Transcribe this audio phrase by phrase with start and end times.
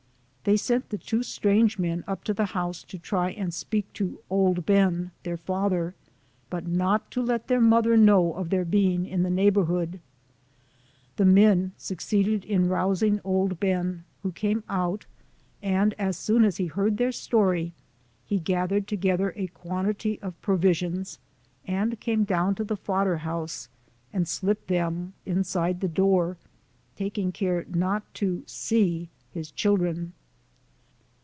[0.43, 4.21] They sent the two strange men up to the house to try and speak to"
[4.29, 5.93] Old Ben," their father,
[6.49, 9.99] but not to let their mother know of their being in the neighbor hood.
[11.17, 15.05] The men succeeded in rousing old Ben, who came out,
[15.61, 17.71] and as soon as he heard their story,
[18.25, 21.19] he gathered together a quantity of provisions,
[21.67, 23.69] and came down to the fodder house,
[24.11, 26.37] and slipped them inside the door,
[26.95, 29.85] taking care not to see his children.
[29.85, 30.13] LIFE OF HARRIET TUBMAN.